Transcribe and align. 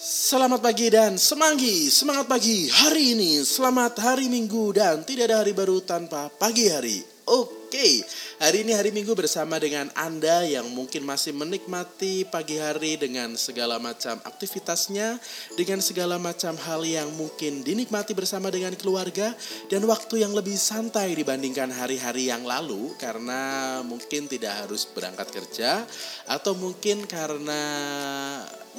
Selamat 0.00 0.64
pagi 0.64 0.88
dan 0.88 1.20
semanggi, 1.20 1.92
semangat 1.92 2.24
pagi 2.24 2.72
hari 2.72 3.12
ini, 3.12 3.44
selamat 3.44 4.00
hari 4.00 4.32
Minggu 4.32 4.72
dan 4.72 5.04
tidak 5.04 5.28
ada 5.28 5.44
hari 5.44 5.52
baru 5.52 5.84
tanpa 5.84 6.32
pagi 6.32 6.72
hari. 6.72 7.04
Oke, 7.28 8.00
hari 8.40 8.64
ini 8.64 8.72
hari 8.72 8.88
Minggu 8.88 9.12
bersama 9.12 9.60
dengan 9.60 9.92
Anda 9.92 10.48
yang 10.48 10.64
mungkin 10.72 11.04
masih 11.04 11.36
menikmati 11.36 12.24
pagi 12.24 12.56
hari 12.56 12.96
dengan 12.96 13.36
segala 13.36 13.76
macam 13.76 14.16
aktivitasnya, 14.24 15.20
dengan 15.60 15.84
segala 15.84 16.16
macam 16.16 16.56
hal 16.56 16.80
yang 16.88 17.12
mungkin 17.20 17.60
dinikmati 17.60 18.16
bersama 18.16 18.48
dengan 18.48 18.72
keluarga 18.80 19.36
dan 19.68 19.84
waktu 19.84 20.24
yang 20.24 20.32
lebih 20.32 20.56
santai 20.56 21.12
dibandingkan 21.12 21.68
hari-hari 21.68 22.32
yang 22.32 22.40
lalu 22.40 22.96
karena 22.96 23.84
mungkin 23.84 24.24
tidak 24.24 24.64
harus 24.64 24.88
berangkat 24.88 25.28
kerja 25.28 25.84
atau 26.24 26.56
mungkin 26.56 27.04
karena 27.04 27.60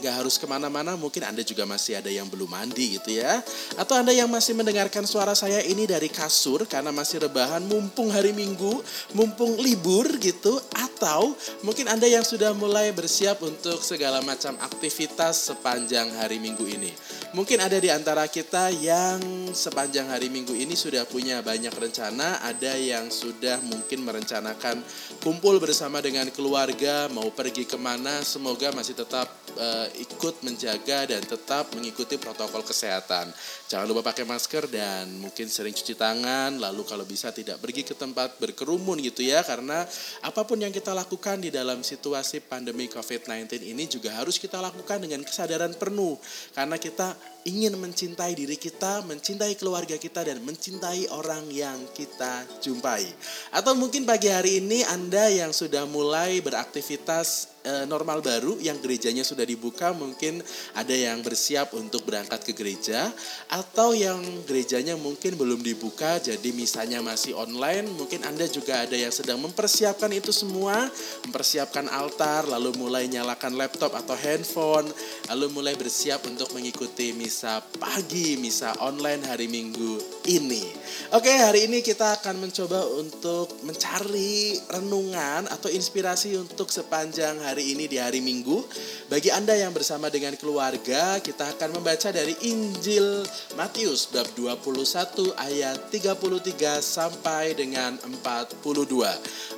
nggak 0.01 0.23
harus 0.23 0.39
ke 0.39 0.47
mana-mana 0.47 0.95
mungkin 0.95 1.27
Anda 1.27 1.43
juga 1.43 1.67
masih 1.67 1.99
ada 1.99 2.07
yang 2.07 2.25
belum 2.25 2.47
mandi 2.47 2.95
gitu 2.97 3.19
ya. 3.19 3.43
Atau 3.75 3.99
Anda 3.99 4.15
yang 4.15 4.31
masih 4.31 4.55
mendengarkan 4.55 5.03
suara 5.03 5.35
saya 5.35 5.59
ini 5.67 5.83
dari 5.83 6.07
kasur 6.07 6.63
karena 6.63 6.95
masih 6.95 7.27
rebahan 7.27 7.61
mumpung 7.67 8.07
hari 8.09 8.31
Minggu 8.31 8.79
mumpung 9.11 9.50
libur 9.59 10.05
gitu 10.21 10.55
atau 10.71 11.33
mungkin 11.65 11.89
Anda 11.89 12.05
yang 12.05 12.21
sudah 12.21 12.53
mulai 12.53 12.93
bersiap 12.93 13.41
untuk 13.41 13.81
segala 13.81 14.21
macam 14.21 14.53
aktivitas 14.61 15.49
sepanjang 15.49 16.13
hari 16.15 16.37
Minggu 16.37 16.63
ini. 16.69 16.93
Mungkin 17.33 17.57
ada 17.63 17.79
di 17.81 17.89
antara 17.89 18.29
kita 18.29 18.69
yang 18.69 19.49
sepanjang 19.49 20.13
hari 20.13 20.29
Minggu 20.29 20.53
ini 20.53 20.77
sudah 20.77 21.09
punya 21.09 21.41
banyak 21.41 21.73
rencana 21.73 22.43
ada 22.45 22.77
yang 22.77 23.09
sudah 23.09 23.57
mungkin 23.65 24.05
merencanakan 24.05 24.83
kumpul 25.25 25.57
bersama 25.57 25.97
dengan 26.03 26.29
keluarga 26.29 27.09
mau 27.09 27.33
pergi 27.33 27.65
ke 27.65 27.79
mana 27.81 28.21
semoga 28.21 28.69
masih 28.75 28.93
tetap 28.93 29.40
uh, 29.57 29.87
ikut 29.99 30.43
menjaga 30.45 31.09
dan 31.11 31.21
tetap 31.23 31.73
mengikuti 31.75 32.15
protokol 32.15 32.63
kesehatan. 32.63 33.31
Jangan 33.67 33.85
lupa 33.87 34.11
pakai 34.11 34.23
masker 34.23 34.67
dan 34.71 35.07
mungkin 35.19 35.47
sering 35.51 35.75
cuci 35.75 35.95
tangan, 35.95 36.59
lalu 36.59 36.83
kalau 36.87 37.03
bisa 37.03 37.31
tidak 37.35 37.59
pergi 37.59 37.83
ke 37.83 37.95
tempat 37.95 38.39
berkerumun 38.39 38.99
gitu 39.03 39.23
ya, 39.23 39.43
karena 39.43 39.83
apa 40.23 40.41
pun 40.43 40.59
yang 40.59 40.71
kita 40.71 40.91
lakukan 40.95 41.39
di 41.39 41.51
dalam 41.51 41.83
situasi 41.83 42.43
pandemi 42.43 42.87
COVID-19 42.91 43.63
ini 43.67 43.87
juga 43.87 44.15
harus 44.15 44.39
kita 44.39 44.59
lakukan 44.59 45.03
dengan 45.03 45.23
kesadaran 45.23 45.75
penuh, 45.75 46.15
karena 46.55 46.75
kita 46.79 47.15
ingin 47.47 47.73
mencintai 47.73 48.37
diri 48.37 48.57
kita, 48.57 49.01
mencintai 49.05 49.57
keluarga 49.57 49.97
kita, 49.97 50.21
dan 50.21 50.39
mencintai 50.45 51.09
orang 51.11 51.49
yang 51.49 51.77
kita 51.91 52.45
jumpai. 52.61 53.07
Atau 53.51 53.73
mungkin 53.73 54.05
pagi 54.05 54.29
hari 54.29 54.61
ini 54.61 54.85
Anda 54.85 55.27
yang 55.31 55.51
sudah 55.51 55.89
mulai 55.89 56.39
beraktivitas 56.39 57.50
Eh, 57.61 57.85
normal 57.85 58.25
baru 58.25 58.57
yang 58.57 58.81
gerejanya 58.81 59.21
sudah 59.21 59.45
dibuka 59.45 59.93
mungkin 59.93 60.41
ada 60.73 60.97
yang 60.97 61.21
bersiap 61.21 61.77
untuk 61.77 62.09
berangkat 62.09 62.41
ke 62.41 62.57
gereja 62.57 63.13
atau 63.53 63.93
yang 63.93 64.17
gerejanya 64.49 64.97
mungkin 64.97 65.37
belum 65.37 65.61
dibuka 65.61 66.17
jadi 66.17 66.49
misalnya 66.57 67.05
masih 67.05 67.37
online 67.37 67.85
mungkin 67.93 68.25
Anda 68.25 68.49
juga 68.49 68.81
ada 68.81 68.97
yang 68.97 69.13
sedang 69.13 69.37
mempersiapkan 69.45 70.09
itu 70.09 70.33
semua 70.33 70.89
mempersiapkan 71.29 71.85
altar 71.93 72.49
lalu 72.49 72.73
mulai 72.81 73.05
nyalakan 73.05 73.53
laptop 73.53 73.93
atau 73.93 74.17
handphone 74.17 74.89
lalu 75.29 75.53
mulai 75.53 75.77
bersiap 75.77 76.25
untuk 76.25 76.49
mengikuti 76.57 77.13
misa 77.13 77.61
pagi 77.77 78.41
misa 78.41 78.73
online 78.81 79.21
hari 79.29 79.45
Minggu 79.45 80.01
ini. 80.25 80.65
Oke 81.13 81.29
hari 81.29 81.69
ini 81.69 81.85
kita 81.85 82.17
akan 82.17 82.41
mencoba 82.41 82.89
untuk 82.97 83.53
mencari 83.61 84.57
renungan 84.65 85.45
atau 85.45 85.69
inspirasi 85.69 86.41
untuk 86.41 86.73
sepanjang 86.73 87.37
hari 87.37 87.50
hari 87.51 87.75
ini 87.75 87.83
di 87.83 87.99
hari 87.99 88.23
Minggu. 88.23 88.63
Bagi 89.11 89.27
Anda 89.27 89.51
yang 89.59 89.75
bersama 89.75 90.07
dengan 90.07 90.39
keluarga, 90.39 91.19
kita 91.19 91.51
akan 91.51 91.75
membaca 91.75 92.07
dari 92.07 92.31
Injil 92.47 93.27
Matius 93.59 94.07
bab 94.07 94.23
21 94.39 95.35
ayat 95.35 95.91
33 95.91 96.79
sampai 96.79 97.51
dengan 97.51 97.99
42. 98.23 98.55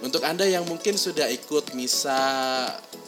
Untuk 0.01 0.25
Anda 0.25 0.49
yang 0.49 0.65
mungkin 0.65 0.97
sudah 0.97 1.29
ikut 1.29 1.77
misa 1.77 2.17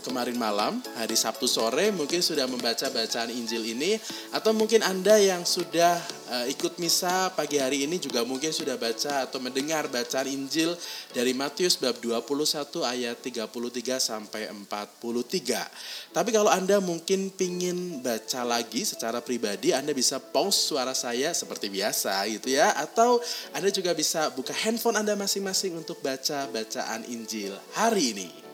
kemarin 0.05 0.37
malam, 0.37 0.77
hari 0.93 1.17
Sabtu 1.17 1.49
sore 1.49 1.89
mungkin 1.89 2.21
sudah 2.21 2.45
membaca 2.45 2.85
bacaan 2.93 3.33
Injil 3.33 3.73
ini 3.73 3.97
atau 4.29 4.53
mungkin 4.53 4.85
Anda 4.85 5.17
yang 5.17 5.41
sudah 5.41 5.97
uh, 6.29 6.45
ikut 6.45 6.77
misa 6.77 7.33
pagi 7.33 7.57
hari 7.57 7.89
ini 7.89 7.97
juga 7.97 8.21
mungkin 8.21 8.53
sudah 8.53 8.77
baca 8.77 9.25
atau 9.25 9.41
mendengar 9.41 9.89
bacaan 9.89 10.29
Injil 10.29 10.77
dari 11.09 11.33
Matius 11.33 11.81
bab 11.81 11.97
21 11.97 12.45
ayat 12.85 13.17
33 13.17 13.49
sampai 13.97 14.45
43. 14.53 16.13
Tapi 16.13 16.29
kalau 16.29 16.53
Anda 16.53 16.77
mungkin 16.77 17.33
pingin 17.33 18.05
baca 18.05 18.45
lagi 18.45 18.85
secara 18.85 19.25
pribadi, 19.25 19.73
Anda 19.73 19.97
bisa 19.97 20.21
pause 20.21 20.69
suara 20.69 20.93
saya 20.93 21.33
seperti 21.33 21.73
biasa 21.73 22.13
gitu 22.29 22.53
ya 22.53 22.77
atau 22.77 23.17
Anda 23.57 23.73
juga 23.73 23.97
bisa 23.97 24.29
buka 24.29 24.53
handphone 24.53 25.01
Anda 25.01 25.17
masing-masing 25.17 25.73
untuk 25.73 25.97
baca 26.05 26.45
bacaan 26.53 27.09
Injil 27.09 27.57
hari 27.73 28.13
ini. 28.13 28.44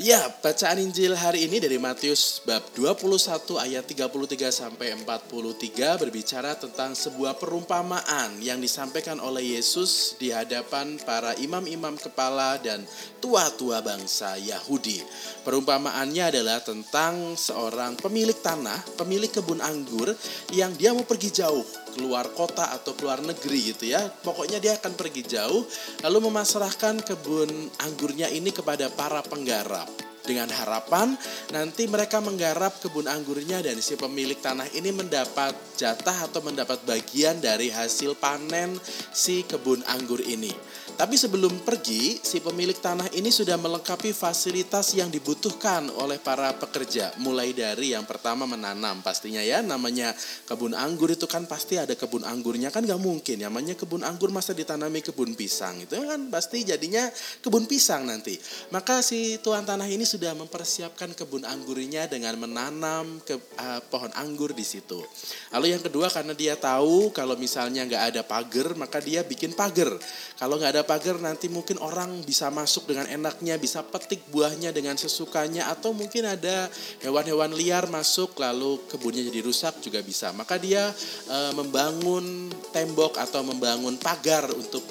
Ya, 0.00 0.32
bacaan 0.40 0.80
Injil 0.80 1.12
hari 1.12 1.44
ini 1.44 1.60
dari 1.60 1.76
Matius 1.76 2.40
bab 2.48 2.64
21 2.72 3.20
ayat 3.60 3.84
33 3.84 4.48
sampai 4.48 4.96
43 4.96 6.00
berbicara 6.00 6.56
tentang 6.56 6.96
sebuah 6.96 7.36
perumpamaan 7.36 8.40
yang 8.40 8.64
disampaikan 8.64 9.20
oleh 9.20 9.60
Yesus 9.60 10.16
di 10.16 10.32
hadapan 10.32 10.96
para 11.04 11.36
imam-imam 11.36 12.00
kepala 12.00 12.56
dan 12.64 12.80
tua-tua 13.20 13.84
bangsa 13.84 14.40
Yahudi. 14.40 15.04
Perumpamaannya 15.44 16.32
adalah 16.32 16.64
tentang 16.64 17.36
seorang 17.36 18.00
pemilik 18.00 18.40
tanah, 18.40 18.80
pemilik 18.96 19.28
kebun 19.28 19.60
anggur 19.60 20.16
yang 20.56 20.72
dia 20.80 20.96
mau 20.96 21.04
pergi 21.04 21.44
jauh 21.44 21.89
keluar 21.92 22.30
kota 22.32 22.70
atau 22.74 22.94
keluar 22.96 23.20
negeri 23.22 23.74
gitu 23.74 23.90
ya. 23.90 24.00
Pokoknya 24.00 24.58
dia 24.62 24.76
akan 24.78 24.94
pergi 24.94 25.22
jauh 25.26 25.62
lalu 26.06 26.18
memasrahkan 26.30 27.02
kebun 27.04 27.50
anggurnya 27.82 28.30
ini 28.30 28.54
kepada 28.54 28.88
para 28.92 29.20
penggarap 29.20 30.10
dengan 30.30 30.46
harapan 30.52 31.16
nanti 31.50 31.88
mereka 31.90 32.22
menggarap 32.22 32.78
kebun 32.78 33.08
anggurnya 33.10 33.64
dan 33.64 33.80
si 33.82 33.96
pemilik 33.98 34.38
tanah 34.38 34.68
ini 34.76 34.94
mendapat 34.94 35.56
jatah 35.74 36.30
atau 36.30 36.38
mendapat 36.44 36.78
bagian 36.86 37.40
dari 37.42 37.72
hasil 37.72 38.14
panen 38.14 38.76
si 39.10 39.42
kebun 39.42 39.82
anggur 39.90 40.22
ini. 40.22 40.52
Tapi 41.00 41.16
sebelum 41.16 41.64
pergi, 41.64 42.20
si 42.20 42.44
pemilik 42.44 42.76
tanah 42.76 43.08
ini 43.16 43.32
sudah 43.32 43.56
melengkapi 43.56 44.12
fasilitas 44.12 44.92
yang 44.92 45.08
dibutuhkan 45.08 45.88
oleh 45.96 46.20
para 46.20 46.52
pekerja. 46.52 47.08
Mulai 47.24 47.56
dari 47.56 47.96
yang 47.96 48.04
pertama 48.04 48.44
menanam 48.44 49.00
pastinya 49.00 49.40
ya, 49.40 49.64
namanya 49.64 50.12
kebun 50.44 50.76
anggur 50.76 51.08
itu 51.08 51.24
kan 51.24 51.48
pasti 51.48 51.80
ada 51.80 51.96
kebun 51.96 52.20
anggurnya 52.20 52.68
kan 52.68 52.84
gak 52.84 53.00
mungkin. 53.00 53.40
Namanya 53.40 53.80
kebun 53.80 54.04
anggur 54.04 54.28
masa 54.28 54.52
ditanami 54.52 55.00
kebun 55.00 55.32
pisang 55.32 55.80
itu 55.80 55.96
kan 55.96 56.28
pasti 56.28 56.68
jadinya 56.68 57.08
kebun 57.40 57.64
pisang 57.64 58.04
nanti. 58.04 58.36
Maka 58.68 59.00
si 59.00 59.40
tuan 59.40 59.64
tanah 59.64 59.88
ini 59.88 60.04
sudah 60.04 60.36
mempersiapkan 60.36 61.16
kebun 61.16 61.48
anggurnya 61.48 62.12
dengan 62.12 62.36
menanam 62.36 63.24
ke 63.24 63.40
uh, 63.56 63.80
pohon 63.88 64.12
anggur 64.20 64.52
di 64.52 64.68
situ. 64.68 65.00
Lalu 65.48 65.72
yang 65.72 65.80
kedua 65.80 66.12
karena 66.12 66.36
dia 66.36 66.60
tahu 66.60 67.08
kalau 67.16 67.40
misalnya 67.40 67.88
nggak 67.88 68.04
ada 68.12 68.20
pagar 68.20 68.76
maka 68.76 69.00
dia 69.00 69.24
bikin 69.24 69.56
pagar. 69.56 69.96
Kalau 70.36 70.60
nggak 70.60 70.76
ada 70.76 70.89
pagar 70.90 71.22
nanti 71.22 71.46
mungkin 71.46 71.78
orang 71.78 72.26
bisa 72.26 72.50
masuk 72.50 72.90
dengan 72.90 73.06
enaknya, 73.06 73.54
bisa 73.62 73.86
petik 73.86 74.26
buahnya 74.34 74.74
dengan 74.74 74.98
sesukanya 74.98 75.70
atau 75.70 75.94
mungkin 75.94 76.26
ada 76.26 76.66
hewan-hewan 76.98 77.54
liar 77.54 77.86
masuk 77.86 78.34
lalu 78.42 78.82
kebunnya 78.90 79.22
jadi 79.22 79.38
rusak 79.46 79.78
juga 79.78 80.02
bisa. 80.02 80.34
Maka 80.34 80.58
dia 80.58 80.90
e, 81.30 81.38
membangun 81.54 82.50
tembok 82.74 83.22
atau 83.22 83.46
membangun 83.46 83.94
pagar 84.02 84.50
untuk 84.50 84.82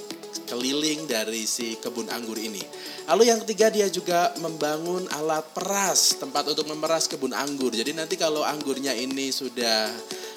keliling 0.47 1.03
dari 1.03 1.43
si 1.43 1.75
kebun 1.83 2.07
anggur 2.07 2.39
ini. 2.39 2.63
Lalu 3.11 3.27
yang 3.27 3.43
ketiga 3.43 3.67
dia 3.67 3.91
juga 3.91 4.31
membangun 4.39 5.03
alat 5.19 5.51
peras, 5.51 6.16
tempat 6.16 6.47
untuk 6.47 6.63
memeras 6.72 7.11
kebun 7.11 7.35
anggur. 7.35 7.75
Jadi 7.75 7.91
nanti 7.91 8.16
kalau 8.16 8.47
anggurnya 8.47 8.95
ini 8.95 9.35
sudah 9.35 9.91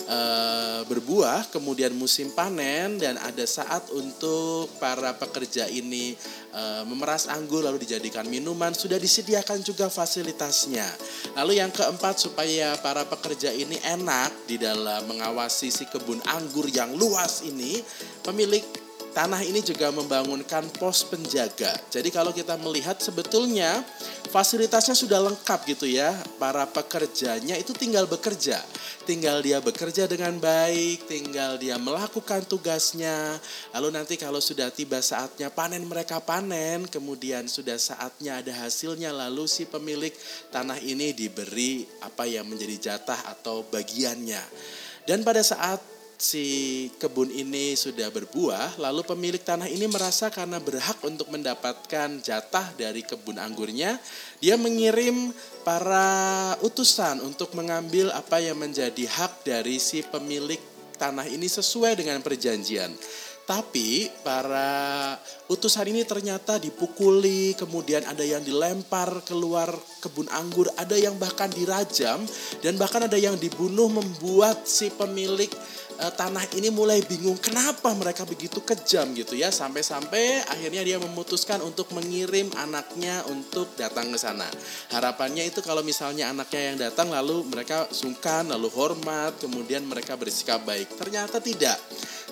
e, 0.05 0.21
berbuah, 0.87 1.49
kemudian 1.55 1.95
musim 1.95 2.35
panen 2.35 2.99
dan 2.99 3.19
ada 3.19 3.47
saat 3.47 3.87
untuk 3.95 4.71
para 4.83 5.15
pekerja 5.15 5.71
ini 5.71 6.19
e, 6.51 6.63
memeras 6.87 7.31
anggur 7.31 7.63
lalu 7.63 7.83
dijadikan 7.83 8.27
minuman 8.27 8.75
sudah 8.75 8.99
disediakan 8.99 9.63
juga 9.63 9.87
fasilitasnya. 9.87 10.87
Lalu 11.39 11.63
yang 11.63 11.71
keempat 11.71 12.19
supaya 12.19 12.75
para 12.83 13.07
pekerja 13.07 13.55
ini 13.55 13.79
enak 13.83 14.51
di 14.51 14.59
dalam 14.59 15.07
mengawasi 15.07 15.71
si 15.71 15.85
kebun 15.87 16.19
anggur 16.27 16.67
yang 16.69 16.93
luas 16.99 17.47
ini, 17.47 17.79
pemilik 18.27 18.82
tanah 19.13 19.45
ini 19.45 19.61
juga 19.61 19.93
membangunkan 19.93 20.69
pos 20.77 21.05
penjaga. 21.07 21.73
Jadi 21.93 22.09
kalau 22.09 22.33
kita 22.33 22.57
melihat 22.59 22.99
sebetulnya 22.99 23.85
Fasilitasnya 24.33 24.97
sudah 24.97 25.21
lengkap 25.21 25.61
gitu 25.77 25.85
ya. 25.85 26.09
Para 26.41 26.65
pekerjanya 26.65 27.53
itu 27.61 27.77
tinggal 27.77 28.09
bekerja. 28.09 28.57
Tinggal 29.05 29.45
dia 29.45 29.61
bekerja 29.61 30.09
dengan 30.09 30.41
baik, 30.41 31.05
tinggal 31.05 31.61
dia 31.61 31.77
melakukan 31.77 32.41
tugasnya. 32.49 33.37
Lalu 33.77 33.93
nanti 33.93 34.17
kalau 34.17 34.41
sudah 34.41 34.73
tiba 34.73 35.05
saatnya 35.05 35.53
panen 35.53 35.85
mereka 35.85 36.17
panen, 36.25 36.89
kemudian 36.89 37.45
sudah 37.45 37.77
saatnya 37.77 38.41
ada 38.41 38.57
hasilnya 38.65 39.13
lalu 39.13 39.45
si 39.45 39.69
pemilik 39.69 40.17
tanah 40.49 40.81
ini 40.81 41.13
diberi 41.13 41.85
apa 42.01 42.25
yang 42.25 42.49
menjadi 42.49 42.97
jatah 42.97 43.37
atau 43.37 43.69
bagiannya. 43.69 44.41
Dan 45.05 45.29
pada 45.29 45.45
saat 45.45 45.92
si 46.23 46.47
kebun 47.03 47.35
ini 47.35 47.75
sudah 47.75 48.07
berbuah, 48.15 48.79
lalu 48.79 49.03
pemilik 49.03 49.43
tanah 49.43 49.67
ini 49.67 49.91
merasa 49.91 50.31
karena 50.31 50.63
berhak 50.63 51.03
untuk 51.03 51.27
mendapatkan 51.35 52.23
jatah 52.23 52.71
dari 52.79 53.03
kebun 53.03 53.43
anggurnya, 53.43 53.99
dia 54.39 54.55
mengirim 54.55 55.35
para 55.67 56.55
utusan 56.63 57.19
untuk 57.27 57.59
mengambil 57.59 58.15
apa 58.15 58.39
yang 58.39 58.55
menjadi 58.55 59.03
hak 59.03 59.43
dari 59.43 59.83
si 59.83 60.07
pemilik 60.07 60.63
tanah 60.95 61.27
ini 61.27 61.51
sesuai 61.51 61.99
dengan 61.99 62.23
perjanjian. 62.23 62.95
Tapi 63.43 64.07
para 64.23 65.19
utusan 65.51 65.91
ini 65.91 66.07
ternyata 66.07 66.63
dipukuli, 66.63 67.59
kemudian 67.59 68.07
ada 68.07 68.23
yang 68.23 68.39
dilempar 68.39 69.27
keluar 69.27 69.67
kebun 69.99 70.31
anggur, 70.31 70.71
ada 70.79 70.95
yang 70.95 71.19
bahkan 71.19 71.51
dirajam, 71.51 72.23
dan 72.63 72.79
bahkan 72.79 73.03
ada 73.11 73.19
yang 73.19 73.35
dibunuh 73.35 73.91
membuat 73.91 74.63
si 74.63 74.95
pemilik 74.95 75.51
uh, 75.99 76.13
tanah 76.15 76.47
ini 76.55 76.71
mulai 76.71 77.03
bingung 77.05 77.37
kenapa 77.39 77.91
mereka 77.99 78.23
begitu 78.25 78.63
kejam 78.63 79.11
gitu 79.13 79.35
ya 79.39 79.51
sampai-sampai 79.51 80.47
akhirnya 80.49 80.83
dia 80.87 80.99
memutuskan 81.03 81.61
untuk 81.61 81.91
mengirim 81.93 82.49
anaknya 82.57 83.27
untuk 83.29 83.75
datang 83.75 84.11
ke 84.15 84.19
sana. 84.19 84.47
Harapannya 84.95 85.51
itu 85.51 85.61
kalau 85.61 85.83
misalnya 85.83 86.31
anaknya 86.31 86.61
yang 86.73 86.77
datang 86.79 87.11
lalu 87.11 87.43
mereka 87.47 87.91
sungkan 87.91 88.49
lalu 88.49 88.71
hormat 88.73 89.37
kemudian 89.43 89.83
mereka 89.85 90.15
bersikap 90.15 90.63
baik. 90.63 90.95
Ternyata 90.97 91.43
tidak. 91.43 91.79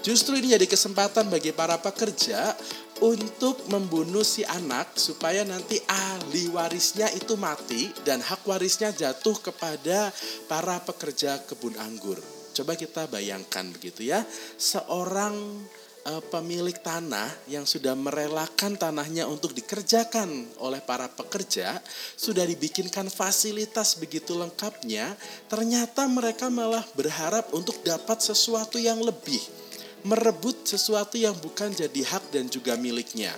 Justru 0.01 0.41
ini 0.41 0.57
jadi 0.57 0.65
kesempatan 0.65 1.29
bagi 1.29 1.53
para 1.53 1.77
pekerja 1.77 2.57
untuk 3.05 3.69
membunuh 3.69 4.25
si 4.25 4.45
anak 4.49 4.97
supaya 4.97 5.45
nanti 5.45 5.77
ahli 5.89 6.49
warisnya 6.53 7.09
itu 7.13 7.37
mati 7.37 7.93
dan 8.05 8.21
hak 8.25 8.45
warisnya 8.49 8.93
jatuh 8.97 9.37
kepada 9.41 10.09
para 10.49 10.81
pekerja 10.81 11.41
kebun 11.45 11.77
anggur. 11.81 12.17
Coba 12.57 12.77
kita 12.77 13.09
bayangkan 13.13 13.69
begitu 13.73 14.09
ya, 14.09 14.25
seorang 14.57 15.37
uh, 16.09 16.23
pemilik 16.33 16.77
tanah 16.77 17.29
yang 17.49 17.65
sudah 17.69 17.93
merelakan 17.93 18.77
tanahnya 18.77 19.29
untuk 19.29 19.53
dikerjakan 19.53 20.61
oleh 20.61 20.81
para 20.85 21.09
pekerja, 21.09 21.77
sudah 22.17 22.45
dibikinkan 22.45 23.09
fasilitas 23.13 23.97
begitu 23.97 24.37
lengkapnya, 24.37 25.13
ternyata 25.49 26.05
mereka 26.09 26.49
malah 26.49 26.85
berharap 26.97 27.49
untuk 27.57 27.81
dapat 27.85 28.21
sesuatu 28.21 28.77
yang 28.77 29.01
lebih, 29.01 29.41
merebut 30.05 30.65
sesuatu 30.65 31.21
yang 31.21 31.37
bukan 31.39 31.73
jadi 31.73 32.01
hak 32.07 32.33
dan 32.33 32.49
juga 32.49 32.77
miliknya. 32.77 33.33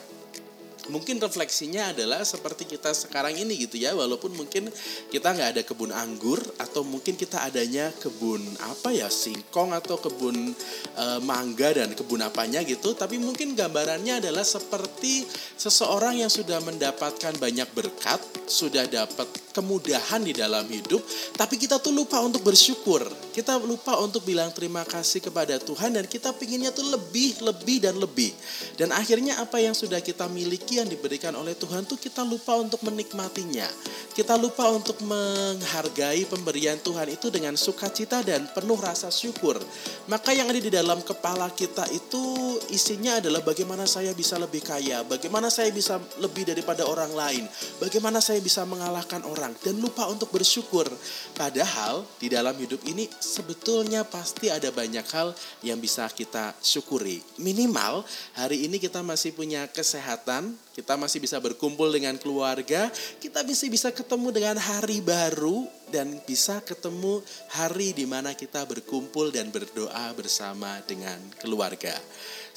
Mungkin 0.90 1.22
refleksinya 1.22 1.94
adalah 1.94 2.26
seperti 2.26 2.66
kita 2.66 2.90
sekarang 2.90 3.38
ini 3.38 3.54
gitu 3.54 3.78
ya 3.78 3.94
walaupun 3.94 4.34
mungkin 4.34 4.66
kita 5.14 5.30
nggak 5.30 5.50
ada 5.54 5.62
kebun 5.62 5.94
anggur 5.94 6.42
atau 6.58 6.82
mungkin 6.82 7.14
kita 7.14 7.38
adanya 7.46 7.94
kebun 8.02 8.42
apa 8.58 8.90
ya 8.90 9.06
singkong 9.06 9.70
atau 9.78 10.02
kebun 10.02 10.50
e, 10.98 11.04
mangga 11.22 11.70
dan 11.70 11.94
kebun 11.94 12.26
apanya 12.26 12.66
gitu 12.66 12.98
tapi 12.98 13.22
mungkin 13.22 13.54
gambarannya 13.54 14.26
adalah 14.26 14.42
seperti 14.42 15.22
seseorang 15.54 16.18
yang 16.18 16.32
sudah 16.34 16.58
mendapatkan 16.58 17.38
banyak 17.38 17.70
berkat 17.78 18.18
sudah 18.50 18.82
dapat 18.90 19.30
kemudahan 19.52 20.24
di 20.24 20.34
dalam 20.34 20.64
hidup 20.66 21.00
tapi 21.36 21.60
kita 21.60 21.78
tuh 21.78 21.94
lupa 21.94 22.18
untuk 22.24 22.42
bersyukur 22.42 23.04
kita 23.32 23.60
lupa 23.62 24.00
untuk 24.00 24.24
bilang 24.24 24.50
terima 24.50 24.82
kasih 24.82 25.22
kepada 25.22 25.60
Tuhan 25.60 25.94
dan 25.94 26.04
kita 26.08 26.34
pinginnya 26.34 26.74
tuh 26.74 26.88
lebih 26.88 27.38
lebih 27.44 27.78
dan 27.84 27.94
lebih 28.00 28.32
dan 28.80 28.90
akhirnya 28.96 29.38
apa 29.42 29.58
yang 29.58 29.76
sudah 29.76 29.98
kita 29.98 30.30
miliki 30.30 30.78
yang 30.78 30.86
diberikan 30.86 31.34
oleh 31.34 31.58
Tuhan 31.58 31.82
tuh 31.82 31.98
kita 31.98 32.22
lupa 32.22 32.54
untuk 32.54 32.78
menikmatinya. 32.86 33.66
Kita 34.14 34.38
lupa 34.38 34.70
untuk 34.70 35.02
menghargai 35.02 36.22
pemberian 36.30 36.78
Tuhan 36.78 37.10
itu 37.10 37.32
dengan 37.34 37.58
sukacita 37.58 38.22
dan 38.22 38.46
penuh 38.54 38.78
rasa 38.78 39.10
syukur. 39.10 39.58
Maka 40.06 40.30
yang 40.36 40.46
ada 40.46 40.62
di 40.62 40.70
dalam 40.70 41.02
kepala 41.02 41.50
kita 41.50 41.90
itu 41.90 42.22
isinya 42.70 43.18
adalah 43.18 43.42
bagaimana 43.42 43.88
saya 43.88 44.14
bisa 44.14 44.38
lebih 44.38 44.62
kaya, 44.62 45.02
bagaimana 45.02 45.50
saya 45.50 45.74
bisa 45.74 45.98
lebih 46.22 46.46
daripada 46.46 46.86
orang 46.86 47.10
lain, 47.10 47.44
bagaimana 47.82 48.22
saya 48.22 48.38
bisa 48.38 48.62
mengalahkan 48.62 49.26
orang 49.26 49.41
dan 49.50 49.74
lupa 49.82 50.06
untuk 50.06 50.30
bersyukur. 50.30 50.86
Padahal 51.34 52.06
di 52.22 52.30
dalam 52.30 52.54
hidup 52.54 52.78
ini 52.86 53.10
sebetulnya 53.18 54.06
pasti 54.06 54.46
ada 54.46 54.70
banyak 54.70 55.02
hal 55.10 55.34
yang 55.66 55.82
bisa 55.82 56.06
kita 56.06 56.54
syukuri. 56.62 57.18
Minimal 57.42 58.06
hari 58.38 58.70
ini 58.70 58.78
kita 58.78 59.02
masih 59.02 59.34
punya 59.34 59.66
kesehatan, 59.66 60.54
kita 60.78 60.94
masih 60.94 61.18
bisa 61.18 61.42
berkumpul 61.42 61.90
dengan 61.90 62.14
keluarga, 62.14 62.86
kita 63.18 63.42
bisa 63.42 63.66
bisa 63.66 63.88
ketemu 63.90 64.28
dengan 64.30 64.56
hari 64.62 65.02
baru 65.02 65.66
dan 65.92 66.16
bisa 66.24 66.64
ketemu 66.64 67.20
hari 67.52 67.92
di 67.92 68.08
mana 68.08 68.32
kita 68.32 68.64
berkumpul 68.64 69.28
dan 69.28 69.52
berdoa 69.52 70.16
bersama 70.16 70.80
dengan 70.88 71.20
keluarga. 71.36 71.92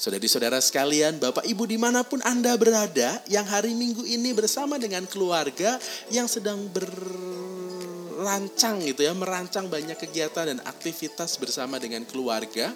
Saudari-saudara 0.00 0.56
sekalian, 0.64 1.20
Bapak 1.20 1.44
Ibu 1.44 1.68
di 1.68 1.76
mana 1.76 2.00
pun 2.00 2.24
Anda 2.24 2.56
berada, 2.56 3.20
yang 3.28 3.44
hari 3.44 3.76
Minggu 3.76 4.08
ini 4.08 4.32
bersama 4.32 4.80
dengan 4.80 5.04
keluarga 5.04 5.76
yang 6.08 6.24
sedang 6.24 6.64
ber 6.72 6.88
merancang 8.16 8.80
gitu 8.80 9.04
ya, 9.04 9.12
merancang 9.12 9.68
banyak 9.68 9.94
kegiatan 10.00 10.48
dan 10.48 10.58
aktivitas 10.64 11.36
bersama 11.36 11.76
dengan 11.76 12.02
keluarga, 12.08 12.72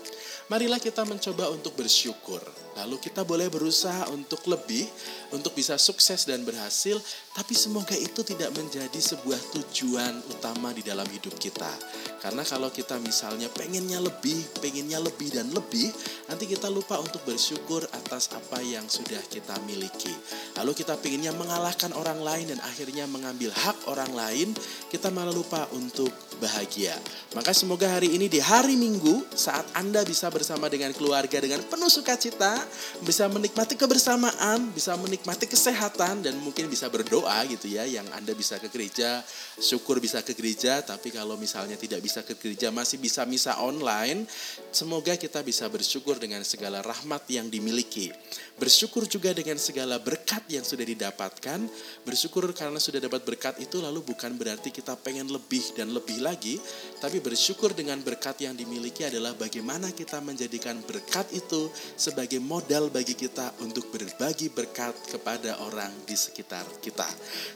marilah 0.52 0.76
kita 0.76 1.00
mencoba 1.08 1.48
untuk 1.48 1.72
bersyukur. 1.80 2.44
Lalu 2.76 3.00
kita 3.00 3.24
boleh 3.24 3.48
berusaha 3.48 4.06
untuk 4.12 4.44
lebih, 4.46 4.84
untuk 5.32 5.56
bisa 5.56 5.80
sukses 5.80 6.28
dan 6.28 6.44
berhasil, 6.44 7.00
tapi 7.30 7.54
semoga 7.54 7.94
itu 7.94 8.26
tidak 8.26 8.50
menjadi 8.58 8.98
sebuah 8.98 9.38
tujuan 9.54 10.18
utama 10.34 10.74
di 10.74 10.82
dalam 10.82 11.06
hidup 11.06 11.38
kita. 11.38 11.70
Karena 12.18 12.42
kalau 12.42 12.74
kita 12.74 12.98
misalnya 12.98 13.46
pengennya 13.48 14.02
lebih, 14.02 14.50
pengennya 14.58 14.98
lebih 14.98 15.30
dan 15.30 15.46
lebih, 15.54 15.94
nanti 16.26 16.50
kita 16.50 16.66
lupa 16.66 16.98
untuk 16.98 17.22
bersyukur 17.22 17.86
atas 17.94 18.34
apa 18.34 18.58
yang 18.60 18.82
sudah 18.90 19.22
kita 19.30 19.54
miliki. 19.62 20.10
Lalu 20.58 20.74
kita 20.82 20.98
pengennya 20.98 21.30
mengalahkan 21.30 21.94
orang 21.94 22.18
lain 22.18 22.50
dan 22.50 22.58
akhirnya 22.66 23.06
mengambil 23.06 23.54
hak 23.54 23.78
orang 23.86 24.10
lain, 24.10 24.50
kita 24.90 25.08
malah 25.14 25.32
lupa 25.32 25.70
untuk 25.70 26.10
bahagia. 26.42 26.98
Maka 27.38 27.54
semoga 27.54 27.86
hari 27.86 28.10
ini 28.10 28.26
di 28.26 28.42
hari 28.42 28.74
Minggu 28.74 29.22
saat 29.38 29.70
Anda 29.78 30.02
bisa 30.02 30.26
bersama 30.34 30.66
dengan 30.66 30.90
keluarga 30.92 31.38
dengan 31.38 31.62
penuh 31.62 31.88
sukacita, 31.88 32.58
bisa 33.06 33.30
menikmati 33.30 33.78
kebersamaan, 33.78 34.74
bisa 34.74 34.98
menikmati 34.98 35.46
kesehatan 35.46 36.26
dan 36.26 36.34
mungkin 36.42 36.66
bisa 36.66 36.90
berdoa 36.90 37.19
gitu 37.48 37.66
ya 37.68 37.84
yang 37.84 38.06
Anda 38.14 38.32
bisa 38.32 38.56
ke 38.62 38.70
gereja, 38.70 39.20
syukur 39.58 39.98
bisa 40.00 40.22
ke 40.22 40.32
gereja, 40.32 40.80
tapi 40.80 41.12
kalau 41.12 41.34
misalnya 41.36 41.74
tidak 41.76 42.00
bisa 42.00 42.24
ke 42.24 42.38
gereja, 42.38 42.72
masih 42.72 42.96
bisa 42.96 43.26
misa 43.28 43.58
online. 43.60 44.24
Semoga 44.70 45.18
kita 45.18 45.42
bisa 45.42 45.66
bersyukur 45.66 46.16
dengan 46.16 46.46
segala 46.46 46.80
rahmat 46.80 47.26
yang 47.28 47.50
dimiliki. 47.50 48.14
Bersyukur 48.60 49.08
juga 49.08 49.32
dengan 49.34 49.58
segala 49.58 49.98
berkat 49.98 50.46
yang 50.52 50.62
sudah 50.62 50.84
didapatkan. 50.84 51.64
Bersyukur 52.04 52.44
karena 52.54 52.78
sudah 52.78 53.02
dapat 53.02 53.24
berkat 53.24 53.56
itu 53.58 53.82
lalu 53.82 54.04
bukan 54.04 54.36
berarti 54.36 54.68
kita 54.68 54.94
pengen 55.00 55.32
lebih 55.32 55.64
dan 55.74 55.90
lebih 55.90 56.22
lagi. 56.22 56.60
Tapi 57.02 57.18
bersyukur 57.18 57.74
dengan 57.74 57.98
berkat 58.04 58.44
yang 58.44 58.54
dimiliki 58.54 59.02
adalah 59.08 59.34
bagaimana 59.34 59.90
kita 59.90 60.20
menjadikan 60.22 60.78
berkat 60.84 61.26
itu 61.34 61.72
sebagai 61.96 62.38
modal 62.38 62.92
bagi 62.92 63.18
kita 63.18 63.58
untuk 63.64 63.90
berbagi 63.90 64.52
berkat 64.52 64.94
kepada 65.10 65.58
orang 65.66 65.90
di 66.06 66.14
sekitar 66.14 66.62
kita. 66.78 67.09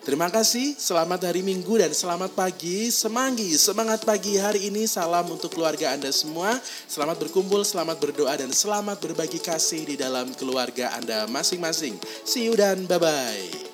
Terima 0.05 0.29
kasih, 0.29 0.77
selamat 0.77 1.33
hari 1.33 1.41
Minggu 1.41 1.81
dan 1.81 1.91
selamat 1.91 2.37
pagi, 2.37 2.93
semanggi, 2.93 3.57
semangat 3.57 4.05
pagi 4.05 4.37
hari 4.37 4.69
ini 4.69 4.85
salam 4.85 5.25
untuk 5.33 5.57
keluarga 5.57 5.97
Anda 5.97 6.13
semua. 6.13 6.61
Selamat 6.87 7.17
berkumpul, 7.25 7.65
selamat 7.65 7.97
berdoa, 7.99 8.37
dan 8.37 8.53
selamat 8.53 9.01
berbagi 9.01 9.41
kasih 9.41 9.83
di 9.89 9.97
dalam 9.97 10.31
keluarga 10.37 10.93
Anda 10.95 11.25
masing-masing. 11.27 11.97
See 12.29 12.47
you 12.47 12.55
dan 12.55 12.85
bye-bye. 12.85 13.74